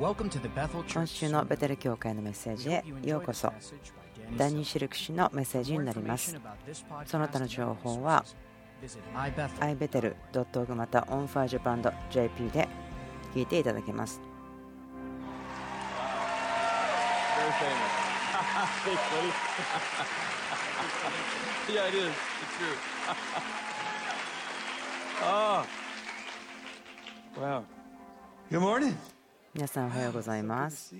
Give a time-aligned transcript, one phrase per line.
[0.00, 3.52] 今週のベテル教会のメッセージへようこそ
[4.34, 6.40] ダニー・シルク氏のメッセージになります
[7.04, 8.24] その他の情報は
[9.60, 12.66] ibetel.org また onfirejapan.jp で
[13.34, 14.22] 聞いていただけます
[21.70, 22.06] yeah, it is.
[22.06, 22.76] It's true.
[25.22, 25.66] oh.
[27.38, 27.64] Wow.
[28.50, 28.96] Good morning.
[29.54, 30.94] 皆さんおはようございます。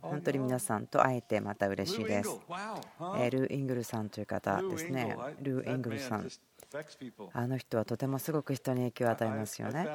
[0.00, 2.30] 本当に皆さんと会えてまた嬉しいです。
[3.18, 5.16] えールー・イングルさんという方ですね。
[5.40, 6.28] ルー・イングルさん。
[7.32, 9.86] あの人はとてもすごく人に影響を与えますよね。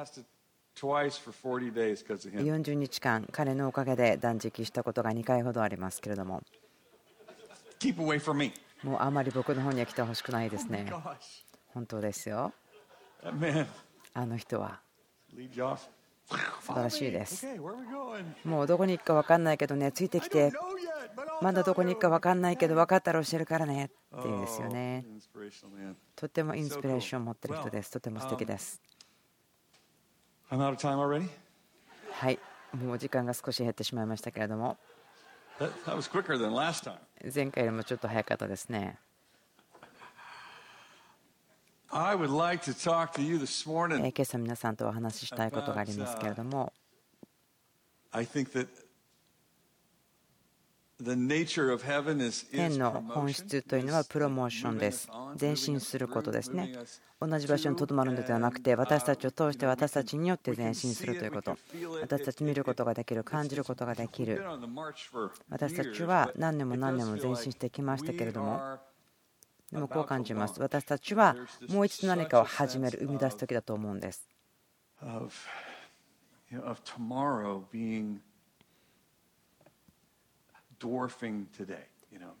[2.42, 6.42] 40日間彼のおかげで断食したことが2回ほどありますけれども.
[8.82, 10.84] もうあまり僕の方には来てほしくないですね.
[11.72, 12.52] 本当ですよ。
[14.12, 14.80] あの人は.
[16.60, 17.46] 素晴らしいです?
[18.44, 20.52] もうどこに行くか分かんないけどねついてきて
[21.40, 25.04] まだどこに行くか分かんないけど分かったら教えるからねって Oh, 言うんですよね.
[26.16, 28.80] とってもインスピレーションを持ってる人ですとても素敵です?
[32.12, 32.38] はい
[32.74, 34.76] もう時間が少し減ってしまいましたけれども.
[37.34, 38.98] 前回よりもちょっと早かったですね
[39.78, 41.72] I would like to talk to you this え morning.
[41.72, 42.10] ー今
[44.22, 46.72] 朝皆さんとお話ししたいことがありますけれども。
[48.12, 48.68] I think that
[50.98, 55.08] the nature of heaven is, is 天の.本質というのはプロモーションです。
[55.40, 56.72] 前進することですね。
[57.20, 61.56] 同じ場所にとどまるのではなくて私たちを通して私たちによって前進するということ。
[62.02, 64.42] 私たち見ることができる感じることができる。
[65.50, 68.78] 私たちは何年も何年も前進してきましたけれども
[69.72, 70.60] でもこう感じます。
[70.60, 71.36] 私たちは
[71.68, 74.28] もう一度何かを始める、生み出す時だと思うんです。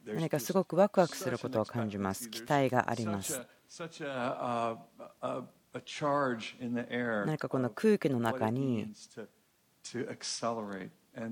[0.06, 2.30] 何かすごくわくわくすることを感じます。
[2.30, 3.44] 期待があります。
[7.26, 8.92] 何かこの空気の中に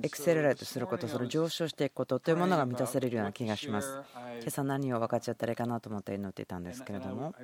[0.02, 4.00] エクセルライトすること、その上昇していくことというものが満たされるような気がします。
[4.40, 7.34] 今朝何を分かっちゃったらいいかなと思って祈っていたんですけれども、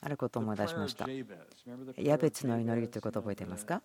[0.00, 1.06] あることを思い出しました。
[1.96, 3.82] ヤベツの祈りということを覚えてますか？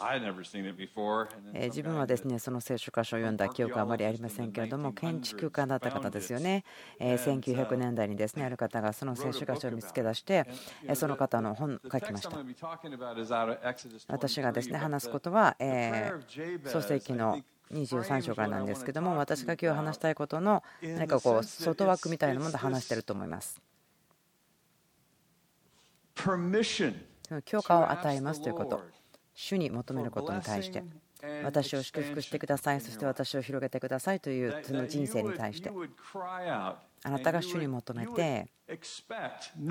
[0.00, 6.64] 自分はですねその聖書箇所を読んだ記憶はあまりありませんけれども、建築家だった方ですよね、
[6.98, 10.46] 1900年代にですねある方がその聖書箇所を見つけ出して、
[10.94, 12.30] その方の本を書きました。
[14.08, 15.56] 私がですね話すことは、
[16.64, 17.38] 創世記の
[17.70, 23.60] 23章からなんですけども、私が今日話したいことの何かこう外枠みたいなもので話していると思います。
[27.44, 28.99] 許可を与えますということ。
[29.42, 30.84] 主に求めることに対して
[31.42, 32.80] 私を祝福してください。
[32.82, 34.20] そして私を広げてください。
[34.20, 35.70] というその人生に対して。
[37.02, 38.74] あなたが主に求めてあ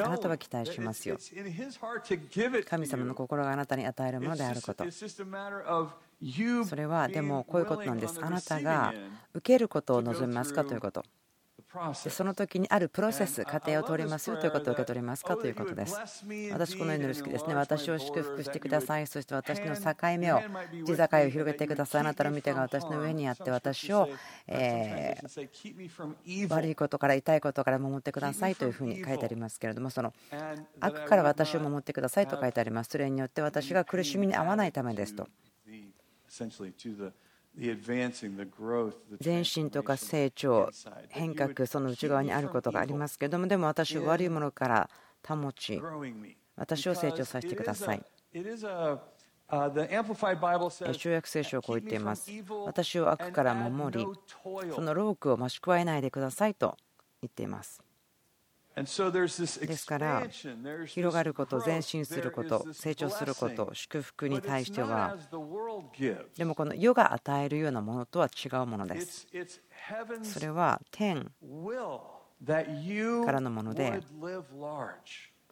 [0.10, 1.18] なたは期待しますよ。
[2.68, 4.84] 神様の心があなたに与えるものであること。
[4.90, 8.20] それはでもこういうことなんです。
[8.26, 8.92] あなたが
[9.36, 10.66] 受けることを望みますか？
[10.66, 11.02] ということ。
[11.02, 11.08] で
[11.94, 15.38] その時にあるプロセス過程を通りますよということを受け取りますか？
[15.38, 15.96] ということです。
[16.52, 17.54] 私この祈り好きですね。
[17.54, 19.06] 私を祝福してください。
[19.06, 19.84] そして私の境
[20.18, 20.42] 目を
[20.86, 22.02] 地境を広げてください。
[22.02, 24.10] あなたの御手が私の上にあって私を
[24.48, 30.14] えー悪いことから痛いことから守ってくださいというふうに書いてありますけれどもその
[30.80, 35.28] 悪から私を守ってくださいと書いてありますそれによって私が苦しみに遭わないためですと
[39.24, 40.70] 前進とか成長
[41.10, 44.90] 変革その内側にあることがありますけれどもでも私を悪いものから
[45.28, 45.82] 保ち
[46.56, 48.04] 私を成長させてください
[50.94, 52.32] 旧約聖書はこう言っています。
[52.66, 54.06] 私を悪から守り
[54.76, 56.78] その労苦を増し加えないでくださいと
[57.22, 57.82] 言っています
[58.76, 60.24] ですから
[60.86, 65.18] 広がること前進すること成長すること祝福に対しては。
[66.38, 69.28] でもこの世が与えるようなものとは違うものです。
[70.24, 71.32] それは天
[73.26, 74.00] からのもので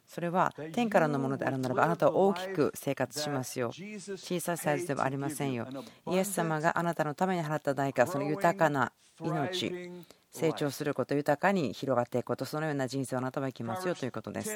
[0.06, 3.72] それは天からのものであるならばあなたは大きく生活しますよ。
[3.72, 5.66] 小さいサイズではありませんよ。
[6.10, 9.90] イエス様があなたのために払った代価その豊かな命
[10.38, 14.50] 成長すること豊かに広がっていくことそのような人生をあなたは生きますよということです。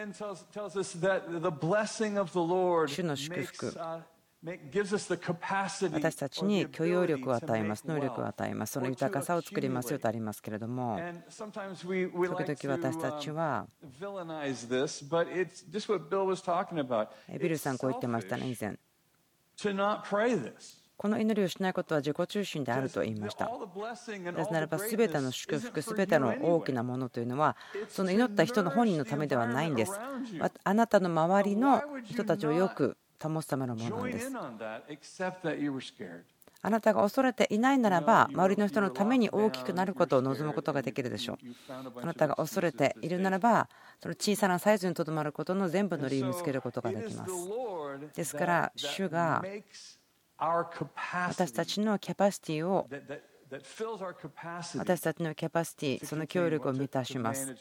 [2.86, 3.74] 主の祝福。
[4.44, 10.98] 私たちに許容力を与えます、能力を与えます、その豊かさを作りますよとありますけれども、
[11.30, 13.68] 時々私たちは、
[17.38, 18.76] ビルさん、こう言ってましたね、以前。
[21.02, 23.50] この祈りをしないことは自己中心であると言いました。
[23.50, 27.56] なぜならば、すべての祝福、すべての大きなものというのは、
[27.88, 29.98] その祈った人の本人のためではないんです。
[30.62, 34.30] あなたの周りの人たちをよく保つためのものなんです。
[36.64, 41.38] あなたが恐れていないならば、周りの人のために大きくなることを望むことができるでしょう。
[42.00, 43.68] あなたが恐れているならば、
[44.00, 47.34] その小さなサイズにとどまることの全部の理由を見つけることができます。
[48.14, 49.42] ですから、主が
[50.38, 52.88] 私たちのキャパシティを
[54.78, 57.54] 私たちのキャパシティ、その協力を満たします。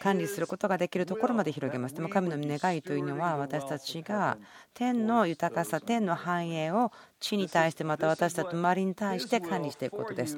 [0.00, 1.94] 管理することができるところまで広げます。
[1.94, 4.38] でも神の願いというのは私たちが
[4.74, 6.90] 天の豊かさ、天の繁栄を
[7.20, 10.36] 地に対してまた私たちの周りに対して管理していくことです。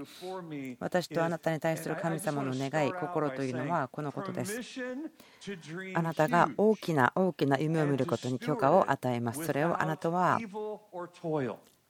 [0.79, 4.61] 私とあなたに対する神様の願い、心というのはこのことです。
[5.95, 9.47] あなたが大きな大きな夢を見ることに許可を与えます。
[9.47, 10.39] それをあなたは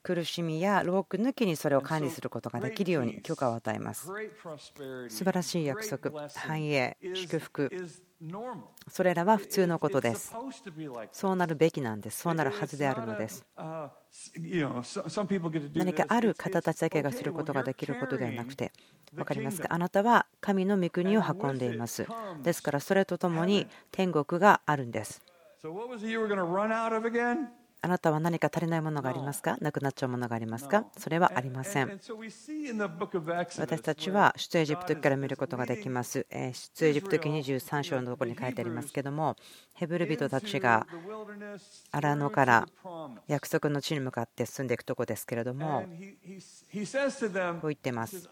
[0.04, 4.06] 苦しみや労苦抜きにそれを管理することができるように許可を与えます。
[5.08, 7.70] 素晴らしい約束、繁栄、祝福、
[8.88, 10.36] それらは普通のことです。
[11.10, 12.20] そうなるべきなんです。
[12.20, 13.46] そうなるはずであるのです。
[15.74, 18.72] 何かある方たちだけがすることができることではなくて、
[19.14, 19.68] 分かりますか？
[19.70, 22.06] あなたは神の御国を運んでいます。
[22.42, 25.22] ですからそれとともに天国があるんです。
[27.84, 29.58] あなたは何か足りないものがありますか？
[29.60, 30.86] なくなっちゃうものがありますか？
[30.96, 32.00] それはありません。
[33.58, 36.26] 私たちは出エジプト記から見ることができます。
[36.30, 39.36] 出エジプト記23章のところに書いてありますけども、
[39.74, 40.86] ヘブル人たちが
[41.90, 42.68] 荒野から
[43.26, 48.28] 約束の地に向かって進んでいくところですけれども、こう言ってます。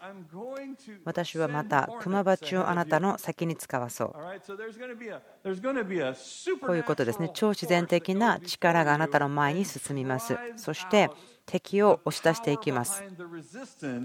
[1.03, 4.13] 私はまた熊鉢をあなたの先に使わそう。
[6.61, 7.29] こういうことですね。
[7.33, 10.37] 超自然的な力があなたの前に進みます。
[10.55, 11.09] そして
[11.45, 13.03] 敵を押し出していきます。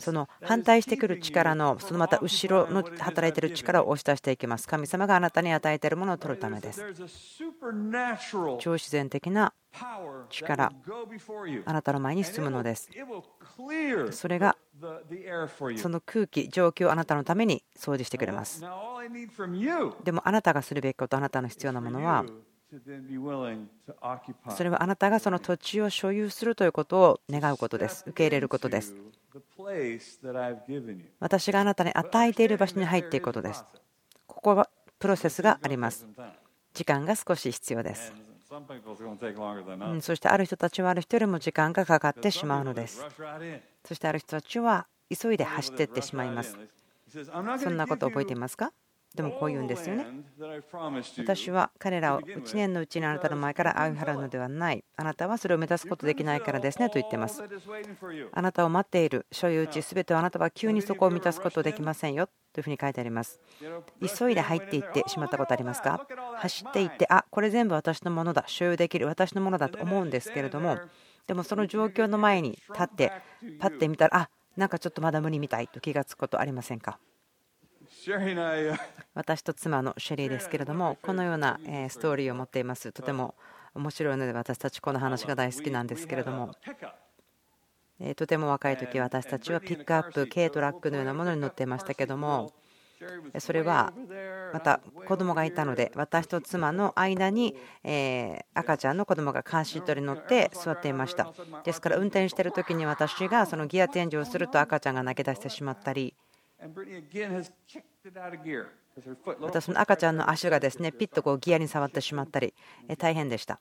[0.00, 4.66] その反対してくる力の、そのまた後ろの働いている力を押し出していきます。
[4.68, 6.82] 神様があなたに与えているものを取るためです。
[8.58, 9.52] 超自然的な
[10.30, 10.72] 力、
[11.64, 12.90] あなたの前に進むのです。
[14.10, 14.56] それが
[15.76, 18.62] その空気、状況をあなたのために掃除してくれます。
[20.04, 22.24] でもあなたがするべきこと、あなたの必要なものは、
[24.50, 28.04] それはあなたがその土地を所有するということを願うことです。
[28.06, 28.94] 受け入れることです。
[31.18, 33.64] 私があなたに与えている場所に入っていくことです。
[34.26, 34.68] ここは
[34.98, 36.06] プロセスがあります。
[36.74, 38.12] 時間が少し必要です。
[40.00, 43.04] そしてある人たちはある人よりも時間がかかってしまうのです。
[43.84, 46.56] そしてある人たちは急いで走っていってしまいます。
[47.58, 48.72] そんなこと覚えていますか？
[49.18, 50.06] でもこう言うんですよね。
[51.18, 54.84] 私は彼らを1年のうちにあなたの前から追い払うのではない。
[54.96, 57.42] あなたはそれを目指すことできないからですねと言ってます。
[58.32, 63.40] あなたを待っている所有地すべてをあなたは急にそこを満たすことできませんよというふうに書いてあります。
[64.16, 66.06] 急いで入っていってしまったことありますか？
[66.36, 70.78] 走っていって、あこれ全部私のものだ、所有できる私のものだと思うんですけれども、
[71.26, 73.10] でもその状況の前に立って、
[73.58, 77.00] パッて見たら、あなんかちょっとまだ無理みたいと気がつくことありませんか？
[79.14, 82.92] 私と妻のシェリーですけれども、このようなストーリーを持っています。
[82.92, 83.34] とても
[83.74, 86.54] 面白いので、私たちこの話が大好きなんですけれども、
[88.16, 92.52] とても若い時私たちはピックアップ、軽トラックのようなものに乗っていましたけども、
[93.38, 93.92] それは
[94.52, 97.54] また子供がいたので私と妻の間に
[98.54, 101.32] 赤ちゃんの子供がカーシートに乗って座っていました。
[101.62, 106.14] ですから運転している時に私がそのギアチェンジをすると赤ちゃんが泣き出してしまったり
[109.40, 112.52] またその赤ちゃんの足がですねピッとこうギアに触ってしまったり
[112.98, 113.60] 大変でした。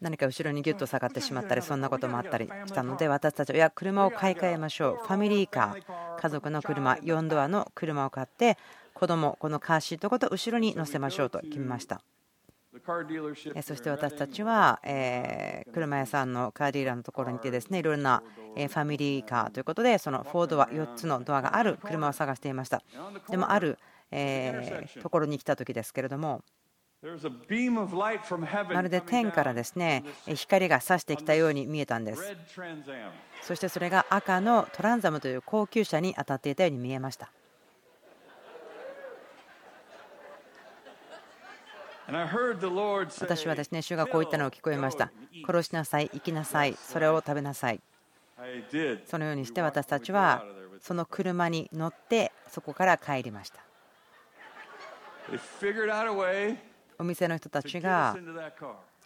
[0.00, 4.96] 何か後ろにギュッと下がってしまったりそんなこともあったり したので私たちはいや車を買い替えましょう。
[4.96, 8.56] ファミリーカー家族の車4ドアの車を買って
[8.94, 12.02] 子供このカーシートごと後ろに乗せましょうと決めました。
[13.62, 14.80] そして私たちは
[15.72, 18.22] 車屋さんのカーディーラーのところにいてですねいろんな
[18.54, 22.82] ファミリーカーということでその4ドア4つのドアがある車を探していました。
[23.28, 23.78] でもある
[25.02, 26.42] ところに来た時ですけれども
[28.74, 32.22] まるで天からですね光が差してきたように見えたんです。
[33.40, 37.32] そしてそれが赤のトランザムという高級車に当たっていたように見えました
[43.20, 45.12] 私はですね主がこう言ったのを聞こえました。
[45.46, 47.80] 殺しなさい生きなさいそれを食べなさい。
[49.06, 50.44] そのようにして私たちは
[50.80, 53.60] その車に乗ってそこから帰りました。
[56.98, 58.16] お店の人たちが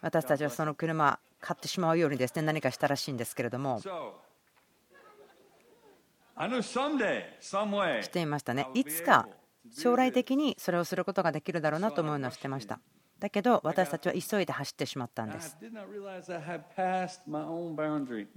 [0.00, 3.80] 私たちはその車買ってしまうようにですね何かしたらしいんですけれども。
[8.02, 8.66] していましたね。
[8.74, 9.28] いつか
[9.72, 12.80] 将来的にそれをすることができるだろうなと思うのをしてました。
[13.18, 15.56] だけど私たちは急いで走ってしまったんです。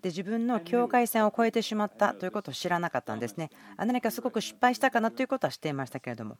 [0.02, 3.50] で自分の境界線を越えてしまったということを知らなかったんですね。
[3.78, 6.38] 何かすごく失敗したかなということはしていましたけれども。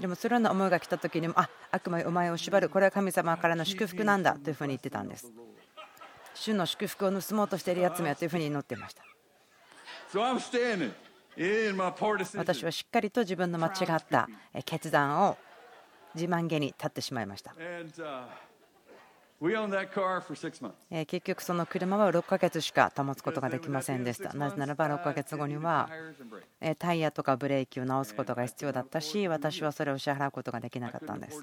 [0.00, 2.68] でもそのような思いが来た時にもあ悪魔お前を縛る。
[2.68, 5.32] これは神様からの祝福なんだというふうに言ってたんです。
[6.34, 9.02] 主の祝福を盗もうとしているやつめというふうに祈っていました。
[12.38, 14.28] 私はしっかりと自分の間違った
[14.64, 15.36] 決断を
[16.14, 17.54] 自慢げに立ってしまいました。
[21.06, 24.32] 結局、その車は6ヶ月しか保つことができませんでした。
[24.34, 25.88] なぜならば、6ヶ月後には
[26.80, 31.40] タイヤとかブレーキを直すことが必要だったし、私はそれを支払うことができなかったんです。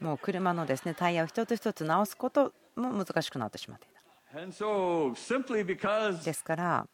[0.00, 4.00] もう車のですねタイヤを一つ一つ直すことも難しくなってしまっていた。
[6.24, 6.86] ですから、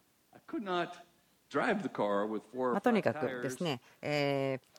[2.72, 4.76] まとにかくですね、えー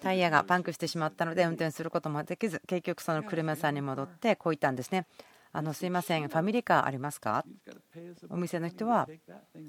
[0.00, 5.06] タイヤがパンクしてしまったので運転することもできず結局その車屋さんに戻ってこう言ったんですね。
[5.52, 7.44] あのすいませんファミリーカーありますか？
[8.28, 9.08] お店の人は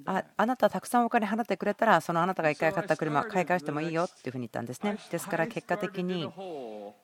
[0.05, 4.99] ああなたたくさんお金払ってくれたらそのあなたが1回買った車買い返してもいいよっていうふうに言ったんですね。
[5.09, 6.31] ですから結果的に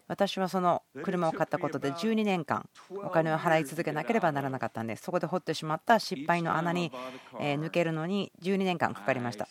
[0.08, 6.92] 私はその車を買ったことで12年間お金を払い続けなければならなかったんですそこで掘ってしまった失敗の穴に
[7.34, 9.48] 抜けるのに12年間かかりました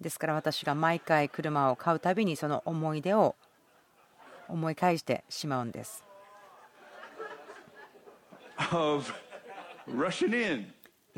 [0.00, 3.36] ですから私が毎回車を買うたびにその思い出を
[4.48, 6.04] 思い返してしまうんです。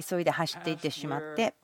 [0.00, 1.54] 急いで走っていってしまって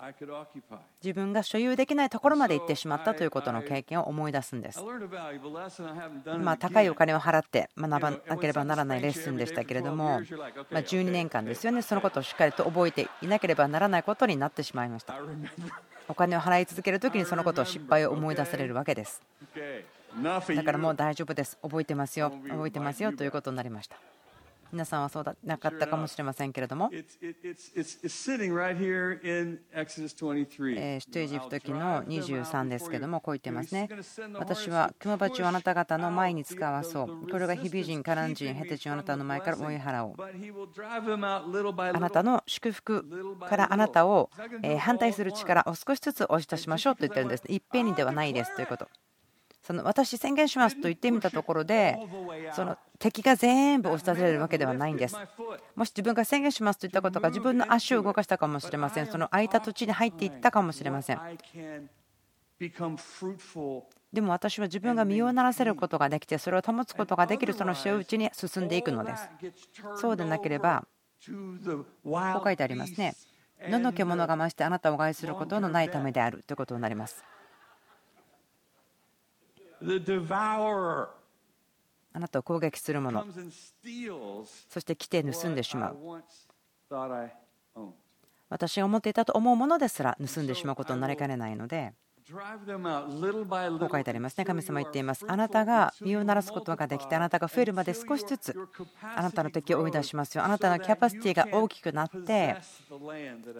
[1.02, 4.82] 自分が所有できないところまで行ってしまったということの経験を思い出すんです。
[6.38, 10.20] まあ高いお金を払って学ばなければならないレッスンでしたけれども
[10.70, 11.82] ま12年間ですよね。
[11.82, 15.14] そのことをしっかりと覚えていなければならないことになってしまいました。
[16.08, 19.22] お金を払い続ける時にそのことを失敗を思い出されるわけです。
[20.54, 21.58] だからもう大丈夫です。
[21.62, 22.30] 覚えてますよ。
[22.48, 23.96] 覚えてますよということになりました
[24.72, 27.00] 皆さんはそうだなかったかもしれませんけれども、出
[31.20, 33.88] エジプト記の23ですけども、こう言ってますね。
[34.34, 37.28] 私はクマバチをあなた方の前に使わそう。
[37.28, 40.16] これがヒビ人、カラン人、ヘテ人をあなたの前から追い払おう。
[41.94, 44.30] あなたの祝福からあなたを
[44.78, 47.44] 反対する力を少しずつ押し出しましょうと言ってるんです。
[47.48, 48.88] いっぺんにではないですということ。
[49.68, 51.98] その私宣言しますと言ってみたところで
[52.54, 55.16] その敵が全部押し出されるわけではないんです。
[55.76, 59.08] もし自分が宣言しますと言ったことが自分の足を動かしたかもしれません。
[59.08, 61.20] その空いた土地に入っていったかもしれません。
[64.10, 69.28] でも私は自分が身をならせることができてそれを保つことができるその塩打ちに進んでいくのです。
[69.96, 70.86] そうでなければ
[71.26, 73.14] こう書いてありますね。
[73.68, 77.22] 野の獣が増してあなたを害することのないためであるということになります。
[82.12, 83.24] あなたを攻撃する者。
[84.68, 85.96] そして来て盗んでしまう。
[88.48, 91.92] 私が思っていたと思うものですら盗んでしまうことになりかねないので
[93.78, 94.44] こう書いてありますね。
[94.44, 95.24] 神様言っています。
[95.26, 98.54] あなたが身を鳴らすことができてあなたが増えるまで少しずつ
[99.02, 100.44] あなたの敵を追い出しますよ。
[100.44, 102.56] あなたのキャパシティが大きくなって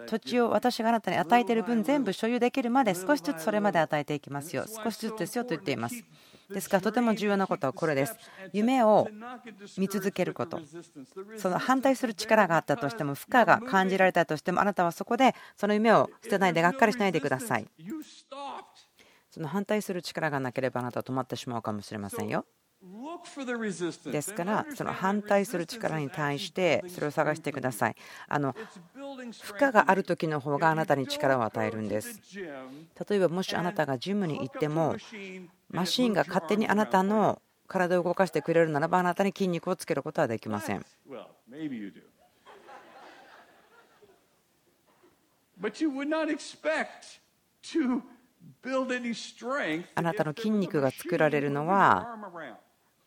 [0.07, 4.65] 土地を私があなたに与えている分全部所有できるまで少しずつそれまで与えていきますよ。
[4.67, 6.03] 少しずつですよと言っています
[6.49, 8.15] ですからとても重要なことはこれです。
[8.53, 9.07] 夢を
[9.77, 10.59] 見続けること。
[11.37, 17.67] その反対する力があったとしても負荷が感じられたとしてもあなたはそこでその夢を捨てないでがっかりしないでください。
[19.29, 22.45] その反対する力がなければあなたは止まってしまうかもしれませんよ。
[24.05, 27.95] ですからその反対する力に対してそれを探してください。
[28.27, 28.55] あの
[29.41, 32.21] 負荷がある時の方があなたに力を与えるんです。
[33.09, 34.95] 例えばもしあなたがジムに行っても
[35.69, 40.85] マシンが勝手にあなたの体を動かしてくれるならばあなたに筋肉をつけることはできません。
[49.95, 52.17] あなたの筋肉が作られるのは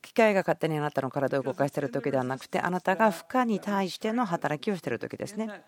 [0.02, 5.62] 機械が勝手にあなたの体を動かしている時ではなくてあなたが負荷に対しての働きをしている時ですね。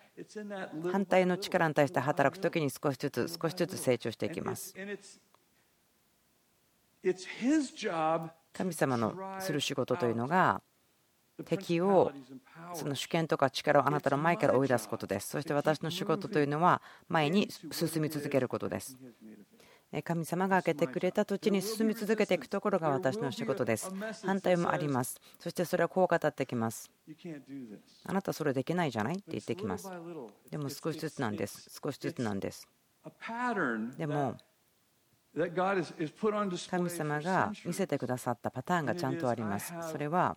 [0.92, 4.74] 反対の力に対して働く時に少しずつ少しずつ成長していきます。
[8.52, 10.62] 神様のする仕事というのが
[11.44, 12.12] 敵を
[12.74, 15.28] その主権とか力をあなたの前から追い出すことです。
[15.28, 18.96] そして私の仕事というのは前に進み続けることです。
[20.02, 23.92] 神様が開けてくれた土地に進み続けていくところが私の仕事です。
[24.24, 25.20] 反対もあります。
[25.38, 26.90] そしてそれはこう語ってきます。
[28.04, 29.90] あなたそれできないじゃないって言ってきます。
[30.50, 31.70] でも少しずつなんです。
[31.82, 32.68] 少しずつなんです。
[33.96, 34.36] でも
[36.70, 39.72] 神様が見せてくださったパターンがちゃんとあります。
[39.90, 40.36] それは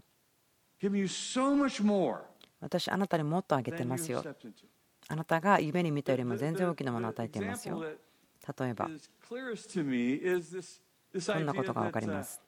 [2.60, 4.24] 私あなたにもっとあげてますよ。
[5.10, 7.84] あなたが夢に見たよりも全然大きなものを与えていますよ。
[8.48, 8.90] 例えば、こ
[11.40, 12.42] んなことが分かります。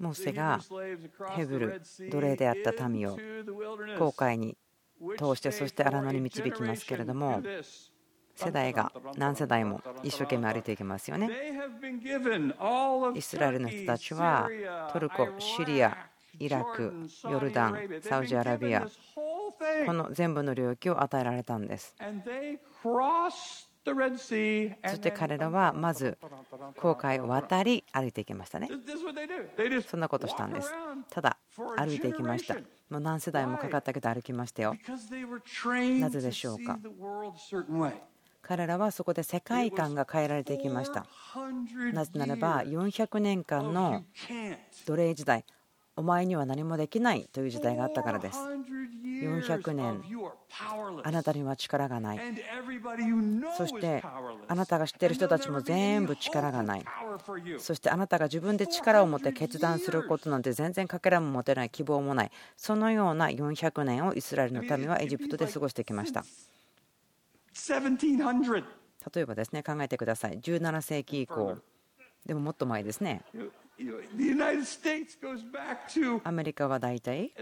[0.00, 0.60] モーセが
[1.36, 1.80] ヘブル、
[2.10, 3.18] 奴隷であった民を
[3.98, 4.56] 航海に
[5.18, 7.42] 通して、そして荒野に導きますけれども、
[8.40, 11.30] 世代が何世代も一生懸命歩いていきますよね。
[13.14, 14.48] イスラエルの人たちは
[14.92, 15.96] トルコ、シリア、
[16.38, 16.92] イラク、
[17.24, 18.86] ヨルダン、サウジアラビア、
[19.86, 21.94] この全部の領域を与えられたんです。
[23.82, 24.00] そ
[24.94, 26.18] して彼らはまず
[26.76, 28.68] 航海を渡り歩いていきましたね。
[29.86, 30.70] そんなことしたんです。
[31.08, 31.38] ただ
[31.76, 32.56] 歩いていきました。
[32.90, 34.76] もう何世代もかかったけど歩きましたよ。
[35.98, 36.78] なぜでしょうか？
[38.42, 41.06] 彼らはそこで世界観が変えられていきました。
[41.92, 44.04] なぜならば400年間の
[44.86, 45.44] 奴隷時代
[45.96, 48.38] お前には何もできないという時代があったからです。
[49.22, 50.02] 400年
[51.02, 52.20] あなたには力がない。
[53.56, 54.02] そして
[54.48, 56.84] あなたが知っている人たちも全部力がない。
[57.58, 62.30] そしてあなたが自分で力を持って決断することなんて全然かけらも持てない希望もない。
[62.56, 66.24] そのような400年をイスラエルの民はエジプトで過ごしてきました
[69.14, 70.38] 例えばですね考えてください。
[70.38, 71.56] 17世紀以降。
[72.26, 73.22] でももっと前ですね。
[76.24, 77.32] アメリカは大体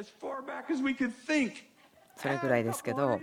[2.17, 3.21] それぐらいですけど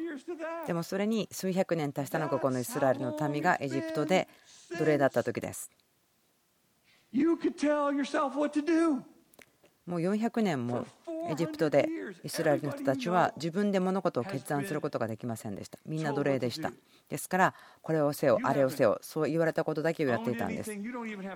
[0.68, 4.28] でもそれに数百年足したのがこのイスラエルの民がエジプトで
[4.78, 5.70] 奴隷だった時です。
[9.86, 10.86] もう400年も
[11.28, 11.90] エジプトで
[12.24, 15.80] イスラエルの人たちは自分で物事を決断することができませんでした。
[15.86, 16.72] みんな奴隷でした。
[17.10, 20.72] ですからこれをせよあれをせよそう言われたことだけをやっていたんです。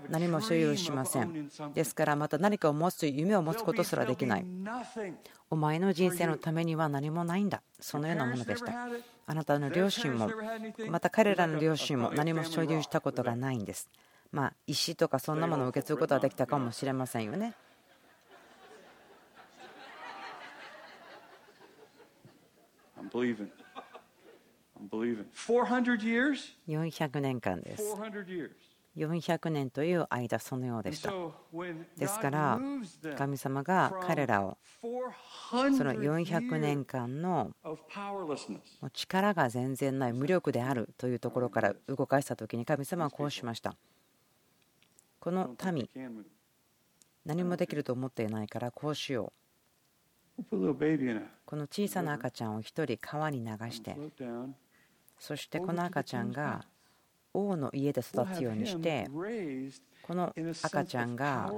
[0.10, 1.49] 何も所有しません。
[1.73, 4.45] ですからまた何かを持つという夢を持つことすらできない。
[5.49, 7.62] お前の人生のためには何もないんだ。
[7.80, 8.73] そのようなものでした。
[9.25, 10.30] あなたの両親も
[10.89, 13.89] また彼らの両親も何も所有したことがないんです。
[14.32, 17.56] まあ石とかそんなものを受け継ぐことはできたかもしれませんよね
[26.68, 27.84] 400年間です。
[28.98, 31.14] 400年という間、そのようでした。
[31.98, 32.60] ですから、
[33.18, 34.88] 神様が彼らをそ
[35.84, 37.52] の400年間の
[38.94, 43.76] 力が全然ない無力であるというところから動かした時に神様はこうしました。
[45.20, 45.90] この民、
[47.26, 49.49] 何もできると思っていないからこうしよう。
[51.45, 53.95] この小さな赤ちゃんを一人川に流して
[55.19, 56.65] そしてこの赤ちゃんが
[57.34, 59.10] 王の家で育つようにして
[60.04, 61.52] この赤ちゃんが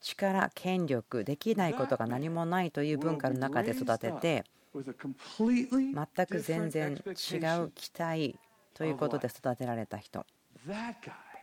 [0.00, 8.38] 力権力できないことが何もないという文化の中で育てて全く全然違う期待
[8.74, 10.26] ということで育てられた人。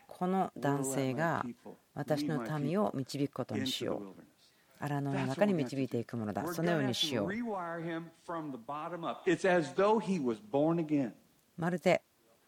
[0.08, 1.44] この男性が
[1.96, 4.33] 私の民を導くことにしよう
[4.84, 6.46] 荒野の中に導いていくものだ。
[6.54, 7.30] そのようにしよう。
[11.56, 12.02] まるで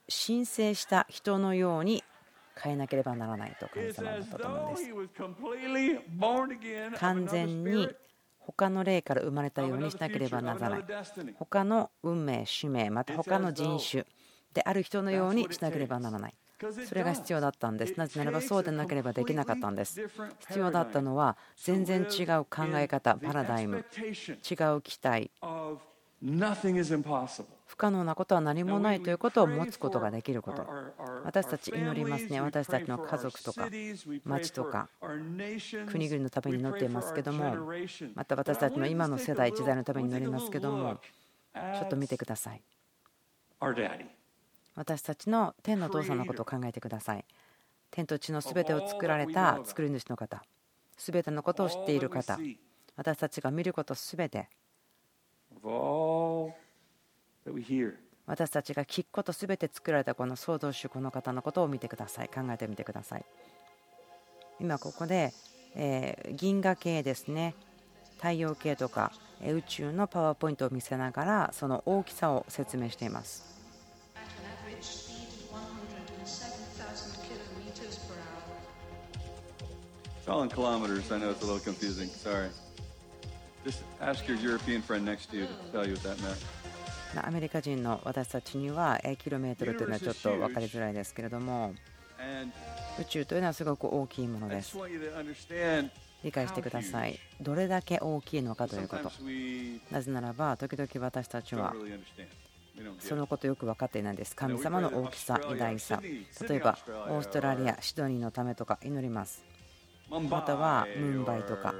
[0.09, 2.03] 申請した人のように
[2.61, 4.81] 変えなければならないと神様は思ったと思うんで
[6.93, 6.99] す。
[6.99, 7.89] 完全に
[8.39, 10.85] 他の霊から生まれたようにしなければならない。
[11.35, 14.05] 他の運命、使命、また他の人種
[14.53, 16.33] である人のようにしなければならない。
[16.59, 17.97] それが必要だったんです。
[17.97, 20.01] なぜならばそうでなければできなかったんです。
[20.39, 25.31] 必要だったのは全然違う考え方、パラダイム、違う期待。
[27.67, 30.65] 不可能なことは何もないということを持つことができること。
[31.23, 32.39] 私たち祈りますね。
[32.39, 33.69] 私たちの家族とか
[34.23, 34.87] 町とか
[35.87, 37.73] 国々のために祈っていますけども、
[38.15, 40.99] また私たちの今の世代、時代のために祈りますけども、
[41.53, 42.61] ちょっと見てください。
[44.75, 47.25] 私たちの天のお父さんのことを考えてください。
[47.91, 50.43] 天と地のすべてを作られた作り主の方。
[50.97, 52.38] すべてのことを知っている方。
[52.95, 54.49] 私たちが見ることすべて.
[58.25, 62.29] 私たちが聞くことすべて作られたこの創造主この方のことを見てください。
[62.29, 63.25] 考えてみてください。
[64.59, 65.31] 今ここで、
[65.75, 67.55] えー銀河系ですね。
[68.17, 69.11] 太陽系とか
[69.41, 73.54] えー宇宙のパワーポイントを見せながらその大きさを説明しています
[87.15, 91.73] アメリカ人の私たちにはキロメートルというのはちょっと分かりづらいですけれども
[92.99, 94.75] 宇宙というのはすごく大きいものです。
[96.23, 97.19] 理解してください。
[97.39, 99.11] どれだけ大きいのかということ。
[99.91, 101.75] なぜならば時々私たちは
[102.99, 104.35] そのことよく分かっていないんです。
[104.35, 106.01] 神様の大きさ偉大さ。
[106.01, 106.77] 例えば
[107.09, 109.54] オーストラリアシドニーのためとか祈ります。
[110.09, 111.73] またはムンバイとか。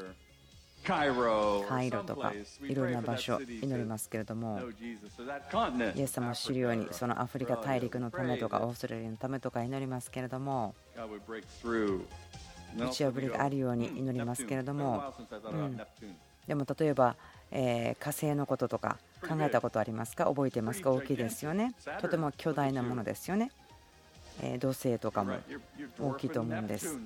[0.86, 2.32] カイロとか。
[2.62, 4.62] いろんな場所祈りますけれども。
[5.96, 10.76] イエス様を知るようにそのアフリカ大陸のためとかオーストラリアのためとか祈りますけれども
[12.78, 15.16] 打ち破りがあるように祈りますけれども
[15.52, 15.82] うん。
[16.48, 17.16] でも例えば
[17.52, 20.26] え火星のこととか考えたことありますか？
[20.26, 20.92] 覚えてますか？
[20.92, 21.74] 大きいですよね。
[22.00, 23.50] とても巨大なものですよね。
[24.42, 25.38] え土星とかも
[26.00, 27.00] 大きいと思うんです。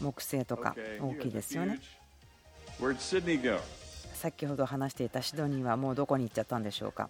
[0.00, 1.78] 木星とか大きいですよね。
[2.78, 2.94] huge.
[2.94, 3.58] Where'd Sydney go?
[4.14, 7.08] 先ほど話していたシドニーはもうどこに行っちゃったんでしょうか.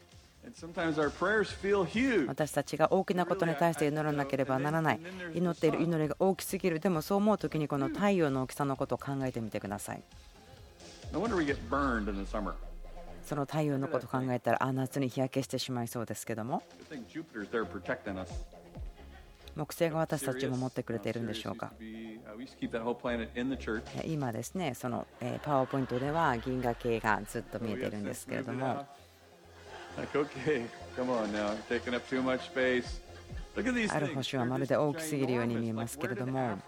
[2.28, 5.00] 私たちが大きなことに対して祈らなければならない。
[5.34, 6.80] 祈っている祈りが大きすぎる。
[6.80, 10.02] でもそう思う時にこの太陽の大きさのことを考えてみてください.
[13.24, 16.62] その太陽のことを考えたらあ夏に日焼けしてしまいそうですけども
[19.56, 21.72] 木星が私たちも持ってくれているんでしょうか。
[24.04, 25.06] 今ですねその
[25.42, 28.86] パワーポイントでは銀河系がずっと見えているんですけれども。
[29.96, 30.02] あ
[33.98, 36.58] る星はまるで大きすぎるように見えますけれども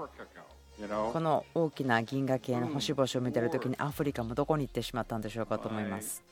[1.12, 6.24] この大きな銀河系の星々を見ている時にアフリカもどこに行ってしまったんでしょうかと思います。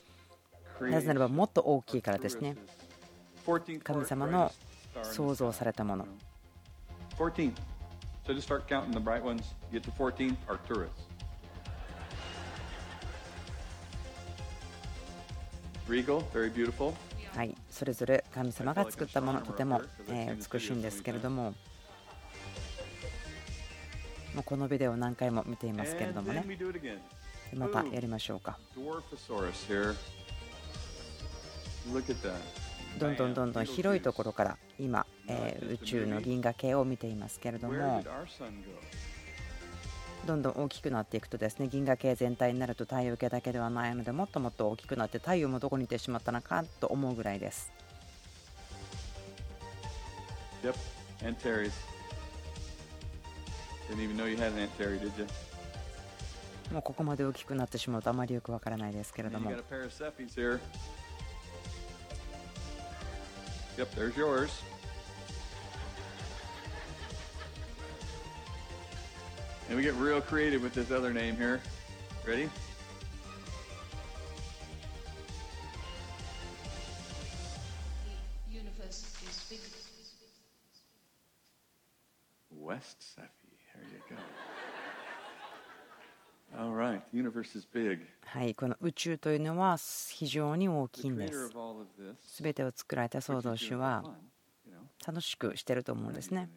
[0.81, 2.57] なぜならばもっと大きいからですね。
[3.85, 4.53] 神様の
[5.03, 6.09] 創造されたもの。
[17.37, 21.54] はい、それぞれ神様が作ったものとても、えー、美しいんですけれども,
[24.35, 26.42] もうこのビデオ何回も見ていますけれどもね。
[27.54, 28.59] またやりましょうか。
[32.99, 38.03] どんどんどんどん広いところから今、えー宇宙の銀河系を見ていますけれども?
[40.27, 47.73] どんどん大きくなっていくとですね銀河系全体になると太陽系だけではないのでもっともっと大きくなって太陽もどこに行ってしまったのかと思うぐらいです
[50.62, 50.75] Yep,
[51.25, 51.73] Antares.
[53.88, 55.27] Didn't even know you had an Antares, did you?
[56.71, 59.51] もうここまで大きくなってしまうとあまりよくわからないですけれども
[63.81, 64.61] Yep, there's yours.
[69.69, 71.62] And we get real creative with this other name here.
[72.27, 72.51] Ready?
[88.26, 91.50] はい、この宇宙というのは非常に大きいんです。
[92.26, 94.05] すべてを作られた創造主は
[95.07, 96.48] 楽しくしてると思うんですね。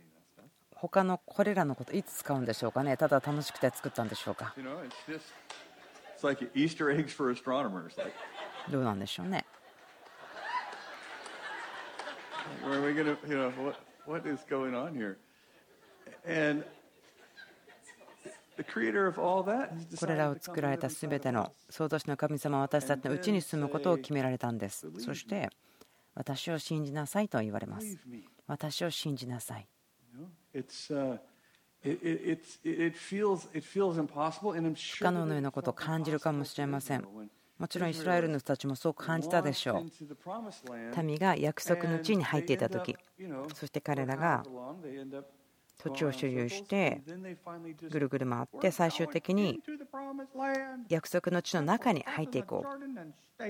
[0.75, 4.53] 他のこれらのこと、いつ使うんでしょうかね、ただ楽しくて作ったんでしょうか？
[8.69, 9.45] どうなんでしょうね
[16.25, 16.65] ？And
[19.99, 25.49] これらを作られた全ての創造主の神様は私たちのうちに住むことを決められたんですそして
[26.15, 27.97] 私を信じなさいと言われます
[28.47, 29.67] 私を信じなさい
[34.99, 37.07] 不可能のようなことを感じるかもしれません
[37.57, 41.03] もちろんイスラエルの人たちもそう感じたでしょう。
[41.03, 42.97] 民が約束の地に入っていた時。
[43.53, 44.43] そして彼らが
[45.83, 47.01] 土地を所有して
[47.89, 49.61] ぐるぐる回って最終的に
[50.87, 53.43] 約束の地の中に入っていこう。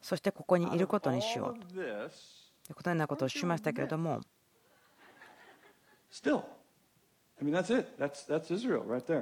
[0.00, 1.66] そしてここにいることにしようと。
[2.74, 4.20] このようなことをしましたけれども。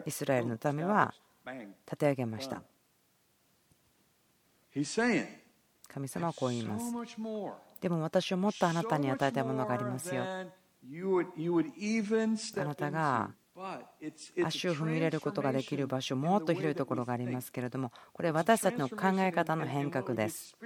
[0.06, 1.14] イスラエルのためは
[1.86, 2.62] 立て上げました。
[5.88, 6.92] 神様はこう言います。
[7.80, 10.24] でも私をもっとあなたに与えたものがありますよ。
[10.84, 13.30] Than You would, you would even step あなたが
[14.44, 17.52] 足を踏み入れることができる場所もっと広いところがありま.す。
[17.52, 20.56] けれどもこれ私たちの考え方の変革です。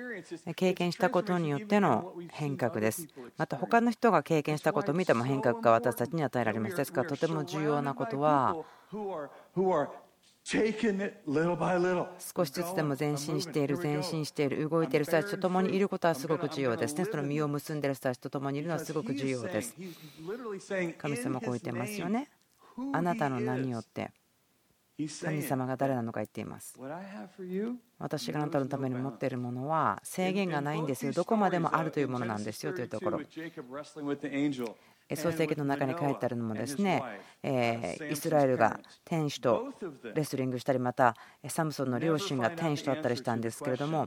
[0.56, 3.06] 経験したことによっての変革です。
[3.36, 6.76] また他の人が経験したことを見ても変革が私たちに与えられます。
[6.76, 8.56] ですからとても重要なことは
[12.18, 16.94] 少しずつでも前進している前進している動いている人たちと共にいることはすごく重要です。
[16.94, 19.76] ねその実を結んでいる人たちと共にいるのはすごく重要です。
[20.96, 22.30] 神様はこう言ってますよね。
[22.94, 24.10] あなたの名によって
[25.22, 26.78] 神様が誰なのか言っています。
[27.98, 31.12] 私があなたのために持っているものは制限がないんですよ。
[31.12, 33.20] どこまでもあるというものなんですよというところ
[35.16, 37.02] 創世記の中に書いてあるのもですね
[38.10, 39.66] イスラエルが天使と
[40.14, 41.16] レスリングしたりまた
[41.48, 44.06] サムソンの両親が天使と会ったりしたんですけれども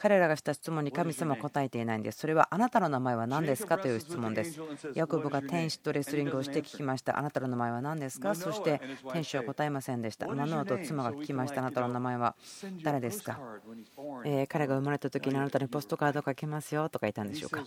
[0.00, 2.20] 彼らがした質問に神様は答えていないんです。
[2.20, 4.58] それはあなたの名前は何ですかという質問です。
[4.94, 7.18] ヤコブが天使とレスリングをして聞きました。
[7.18, 8.34] あなたの名前は何ですか？
[8.34, 8.80] そして
[9.12, 10.26] 天使は答えませんでした。
[10.26, 11.60] マノアと妻が聞きました。
[11.60, 12.34] あなたの名前は
[12.82, 13.38] 誰ですか、
[14.24, 17.64] えー、彼が生まれた時にあなたにポストカード書きますよとか言ったんでしょうか？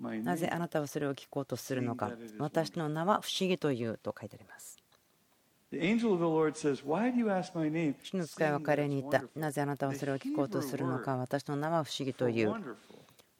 [0.00, 2.10] なぜあなたはそれを聞こうとするのか？
[2.38, 4.81] 私の名は不思議というと書いてあります。
[8.02, 9.24] 主の使いは彼に言った。
[9.34, 11.16] なぜあなたはそれを聞こうとするのか。
[11.16, 12.54] 私の名は不思議という。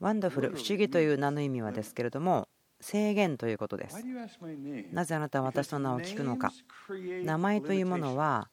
[0.01, 2.49] ワンダフル、不思議という名の意味はですけれども、
[2.81, 4.05] 制限ということです。
[4.92, 6.53] なぜあなたは私の名を聞くのか。
[7.25, 8.49] 名前というものは、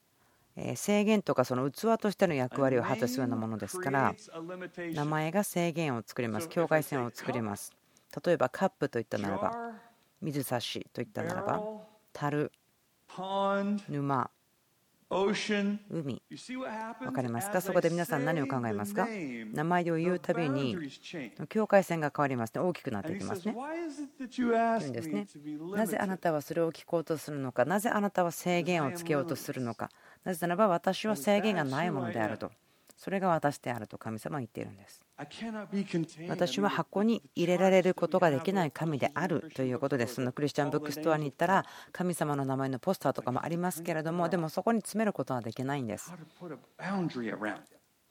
[0.75, 4.15] 制限とかその器としての役割を果たすようなものですから
[4.93, 7.71] 名前が制限を作ります境界線を作ります
[8.25, 9.53] 例えばカップといったならば
[10.21, 11.61] 水差しといったならば
[12.11, 12.51] 樽
[13.89, 14.29] 沼。
[15.89, 16.21] 海。
[16.99, 17.61] 分かりますか？
[17.61, 19.07] そこで皆さん何を考えますか？
[19.07, 20.77] 名前を言うたびに
[21.49, 22.61] 境界線が変わりますね。
[22.61, 23.51] 大きくなっていきますね。
[23.53, 25.27] んですね。
[25.75, 27.65] なぜあなたはそれを聞こうとするのか？
[27.65, 29.89] なぜあなたは制限をつけようとするのか？
[30.23, 32.51] なぜならば私は制限がないものであると。
[32.95, 35.05] それが私であると神様は言っているんです
[36.29, 40.15] 私は箱に入れられることができない神であるということです。
[40.15, 46.13] そのクリスチャンブックストアに行ったら神様の名前のポスターとかもありますけれどもでもそこに詰めることはできないんです。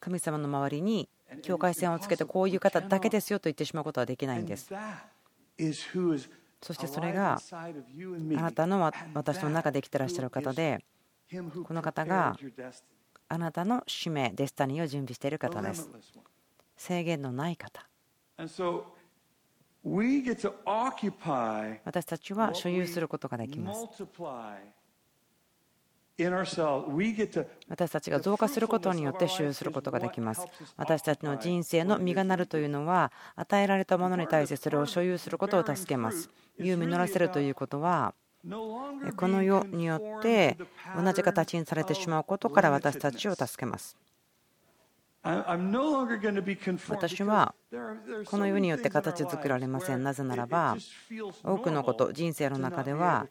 [0.00, 1.08] 神様の周りに
[1.42, 4.70] 境界線をつけてこういう方だけですよと言ってしまうことはできないんです。
[6.60, 7.40] そしてそれが
[8.36, 10.84] あなたの私の中で生きてらっしゃる方で
[11.64, 12.36] この方が
[13.28, 15.88] あなたの使命デスタニーを準備している方です。
[16.78, 17.86] 制限のない方。
[21.84, 23.86] 私たちは所有することができます。
[27.68, 30.46] 私たちが増加することによって所有することができます。
[30.76, 36.30] 私たちの人生の実がなるというのは与えられたものに対してそれを所有することを助けます。
[36.58, 38.14] 実を実らせるということは
[39.16, 40.56] この世によって
[40.96, 43.96] 同じ形にされてしまうことから私たちを助けます
[46.88, 47.54] 私は
[48.26, 50.02] この世によって形作られません。
[50.02, 50.76] なぜならば、
[51.42, 53.26] 多くのこと、人生の中では、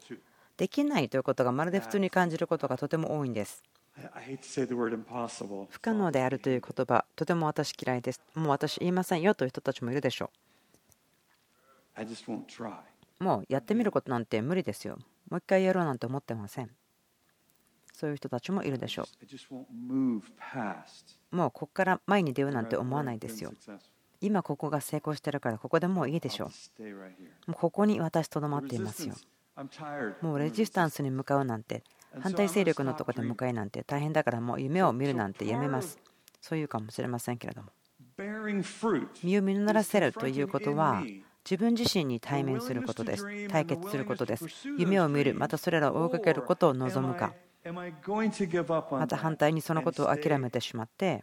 [0.56, 3.64] できないということがまるで普通に感じることがとても多いんです。
[5.70, 8.20] 不可能であるという言葉、とても私嫌いです。
[8.34, 10.30] もう私言いませんよという人たちもいるでしょ
[13.20, 13.24] う。
[13.24, 14.98] もうやってみることなんて無理ですよ。
[15.30, 16.70] もう一回やろうなんて思ってません。
[17.98, 19.06] そういう人たちもいるでしょう。
[21.34, 23.52] もうここから前に出ようなんて思わないですよ。
[24.20, 26.82] 今ここが成功してるからここでもういいでしょう。
[27.50, 29.16] もうここに私とどまっていますよ。
[30.20, 31.82] もうレジスタンスに向かうなんて
[32.20, 35.98] 反対勢力のとこで向かいなんて大変だからもう夢を見るなんてやめます。
[36.40, 37.70] そういうかもしれませんけれども。
[39.24, 41.02] 身を実らせるということは
[41.44, 43.48] 自分自身に対面することです。
[43.48, 44.46] 対決することです。
[44.78, 47.34] 夢を見る、またそれらを追いかけることを望むか。
[48.90, 51.22] また反対にそのことを諦めてしまって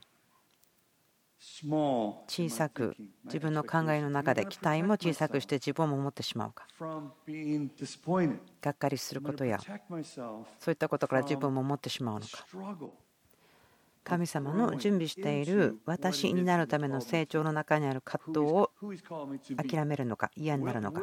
[2.28, 2.96] 小さく
[3.26, 6.66] 自分の考えの中で期待も小さくして自分を守ってしまうか。
[8.62, 9.60] がっかりすることや
[10.60, 12.46] そういったことから自分を守ってしまうのか。
[14.04, 18.72] 神様の準備している私になるための成長の中にある葛藤を
[19.58, 21.02] 諦めるのか嫌になるのか。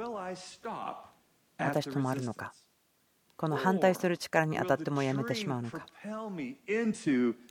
[1.59, 2.23] 私ともある
[3.37, 5.87] この反対する力に当たってもやめてしまうのか。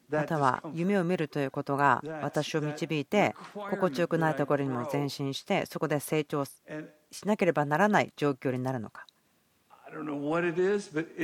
[0.10, 6.54] または夢を見るということが私を導いて心地よくないところにも前進してそこで成長し
[7.26, 9.06] なければならない状況になるのか。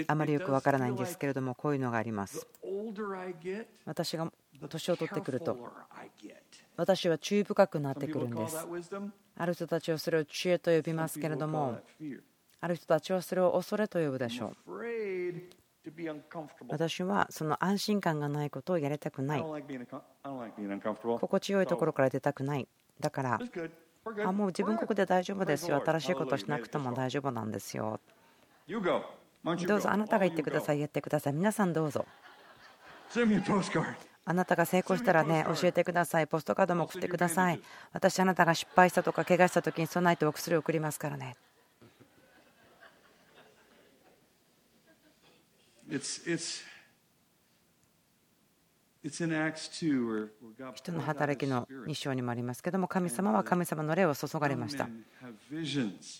[0.08, 2.46] あまりよくわからないんですけれどもこういうのがあります。
[3.86, 4.32] 私が
[4.67, 5.58] 年を取ってくると
[6.76, 8.58] 私は注意深くなってくるんです。
[9.38, 11.80] ある人たちはそれを知恵と呼びますけれども
[12.60, 14.74] ある人たちはそれを恐れと呼ぶでしょう。
[16.67, 19.41] 私はその安心感がないことをやりたくない。
[19.41, 22.67] 心地よいところから出たくない。
[23.00, 23.39] だから
[24.26, 25.82] あもう自分ここで大丈夫ですよ。
[25.86, 28.00] 新しいことしなくても大丈夫なんですよ。
[28.67, 28.80] ど
[29.78, 30.80] うぞあなたが言ってください。
[30.80, 31.34] やってください。
[31.34, 32.06] 皆さんどうぞ。
[34.26, 36.28] あなたが成功したらね教えてください。
[36.28, 37.62] ポストカードも送ってください。
[37.93, 41.38] 私あなたが失敗したとか怪我した時に備えてお薬を送りますからね
[50.73, 54.89] 人の働きの2章にもありますけども神様は神様の霊を注がれました。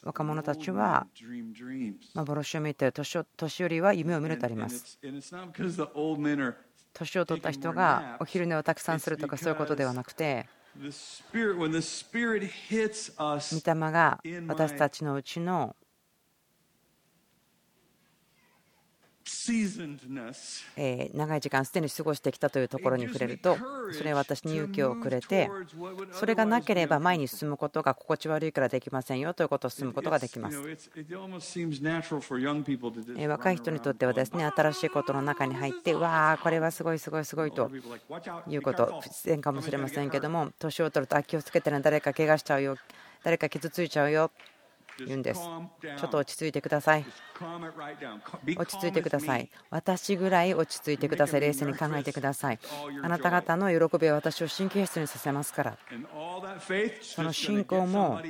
[0.04, 1.08] 若者たちは
[2.14, 3.26] 幻を見て年
[3.62, 5.00] 寄りは夢を見るとあります。
[6.94, 10.48] 年を取った人がお昼寝をたくさんするとかそういうことではなくて
[10.80, 10.90] 御
[13.74, 15.76] 霊が私たちのうちの
[21.14, 23.58] 長い時間すでに過ごしてきたというところに触れると
[23.92, 25.50] それは私に勇気をくれて
[26.12, 30.58] それがなければ前に進むことが心地悪いからできませんよということを進むことができます。
[33.28, 37.70] 若い人にとってはですね新しいことの中に入ってわあこれはすごいすごいすごいと
[38.48, 42.78] いうこと不自然かもしれませんけども年を取ると気をつけてね誰か怪我しちゃうよ。
[43.24, 44.32] 誰か傷ついちゃうよ
[45.06, 45.42] 言うんです。
[45.42, 47.06] ちょっと落ち着いてください。
[48.58, 49.50] 落ち着いてください。
[49.70, 51.42] 私ぐらい落ち着いてください。
[51.42, 52.60] 冷静に考えてください。
[53.04, 55.78] あなた方の喜びは私を神経質にさせますから。
[57.02, 58.22] その信仰も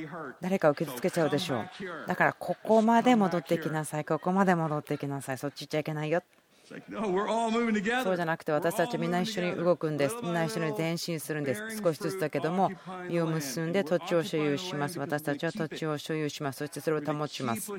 [0.41, 1.69] 誰かを傷つけちゃうでしょう。
[2.07, 4.05] だからここまで戻ってきなさい。
[4.05, 5.37] ここまで戻ってきなさい。
[5.37, 6.21] そっち行っちゃいけないよ
[8.03, 10.17] そうじゃなくて私たちみんな一緒に動くんです。
[10.21, 11.63] みんな一緒に前進するんです。
[11.81, 12.71] 少しずつだけども、
[13.09, 14.99] 実を結んで土地を所有します。
[14.99, 16.57] 私たちは土地を所有します。
[16.57, 17.71] そしてそれを保ちます。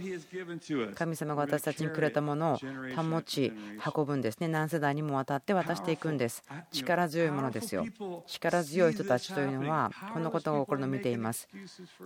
[0.95, 2.59] 神様が私たちにくれたものを
[2.97, 3.53] 保ち、
[3.97, 4.49] 運ぶんですね。
[4.49, 6.43] 何世代にもわたって渡していくんです。
[6.73, 7.85] 力強いものですよ。
[8.27, 11.49] 力強い人たちというのは、このことが起こるのを見ています。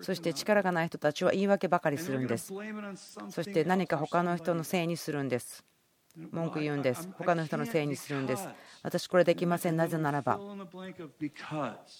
[0.00, 2.52] そして力がない人たちは言い訳ばかりするんです。
[3.30, 5.64] そして何か他の人のせいにするんです。
[6.16, 7.08] 文句言うんです。
[7.16, 8.46] 他の人のせいにするんです。
[8.82, 9.76] 私これできません。
[9.76, 10.38] なぜならば。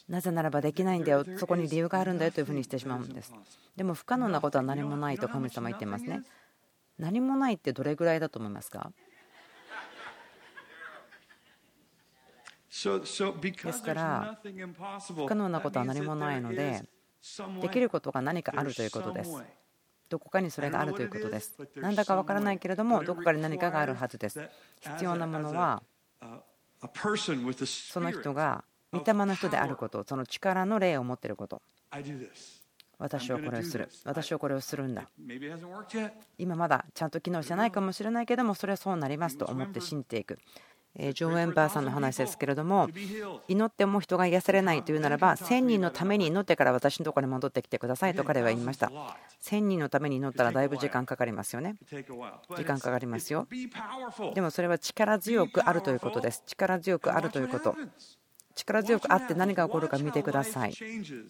[0.09, 1.25] なぜならばできないんだよ。
[1.39, 3.33] そこに理由があるんだよというふうにしてしまうんです。
[3.75, 6.23] でも不可能なことは何もないと神様言ってますね。
[6.99, 8.93] 何もないってどれぐらいだと思いますか？
[12.71, 14.39] ですから
[15.15, 16.83] 不可能なことは何もないので
[17.61, 19.31] できることが何かあるということです。
[20.13, 21.57] どこかにそれがあるということです。
[21.77, 24.47] なんだかわからないけれども、どこかに何かがあるはずです。
[24.79, 25.83] 必要なものは、
[26.93, 31.63] その人が御霊の人であること、その力の霊を持っていること。
[32.99, 33.89] 私はこれをする。
[34.05, 35.09] 私はこれをするんだ。
[36.37, 40.39] 今まだちゃんと機能してないかもしれないけども、それはそうなりますと思って信じていく。
[40.99, 42.89] ジョン・エンバーさんの話ですけれども
[43.49, 48.91] 祈っても人が癒されないというならば1000人のために祈ってから私のところに戻ってきてくださいと彼は言いました。
[49.43, 51.77] 1000人のために祈ったらだいぶ時間かかりますよね。
[52.57, 53.49] 時間かかりますよ。
[54.35, 56.43] でもそれは力強くあるということです。
[56.47, 57.75] 力強くあるということ。
[58.55, 60.75] 力強くあって何が起こるか見てください。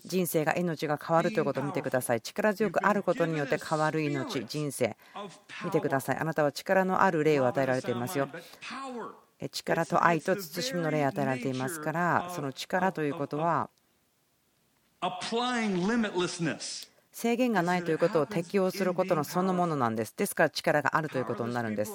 [0.04, 2.20] 人生が命が変わるということを見てください。
[2.20, 4.96] 力強くあることによって変わる命人生。
[5.64, 6.18] 見てください。
[6.18, 8.28] あなたは力のある霊を与えられていますよ。
[9.48, 13.70] 力と愛と慎みの霊を与えられていますからその力ということは
[17.12, 20.14] 制限がないということを適用することのそのものなんです。
[20.16, 21.92] ですから力があるということになるんです。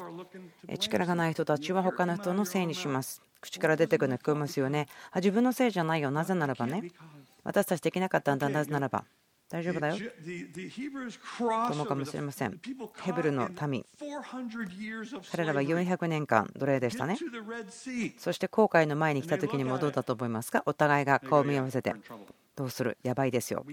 [0.77, 3.21] 力がない人たちは他の人のせいにします。
[3.41, 4.87] 口から出てくるの聞こえますよね。
[5.15, 6.11] 自分のせいじゃないよ。
[6.11, 6.91] なぜならばね。
[7.43, 8.47] 私たちできなかったんだ。
[8.47, 9.05] なぜならば
[9.49, 12.59] 大丈夫だよと思うかもしれません。
[13.01, 13.85] ヘブルの民、
[15.31, 17.17] 彼らは400年間奴隷でしたね。
[18.17, 21.95] そして航海の前に来た時にもどうだと思いますかお互いが顔を見合わせて、
[22.57, 22.97] どうする？
[23.03, 23.65] やばいですよ。